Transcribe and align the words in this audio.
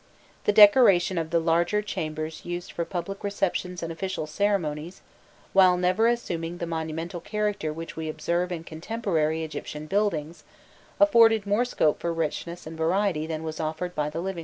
The 0.45 0.51
decoration 0.51 1.19
of 1.19 1.29
the 1.29 1.39
larger 1.39 1.83
chambers 1.83 2.43
used 2.43 2.71
for 2.71 2.85
public 2.85 3.23
receptions 3.23 3.83
and 3.83 3.93
official 3.93 4.25
ceremonies, 4.25 5.01
while 5.53 5.77
never 5.77 6.07
assuming 6.07 6.57
the 6.57 6.65
monumental 6.65 7.19
character 7.19 7.71
which 7.71 7.95
we 7.95 8.09
observe 8.09 8.51
in 8.51 8.63
contemporary 8.63 9.43
Egyptian 9.43 9.85
buildings, 9.85 10.43
afforded 10.99 11.45
more 11.45 11.65
scope 11.65 11.99
for 11.99 12.11
richness 12.11 12.65
and 12.65 12.75
variety 12.79 13.27
than 13.27 13.43
was 13.43 13.59
offered 13.59 13.93
by 13.93 14.09
the 14.09 14.21
living 14.21 14.37
rooms. 14.37 14.39